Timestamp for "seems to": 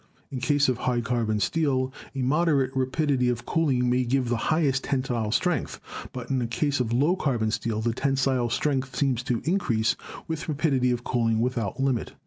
8.95-9.43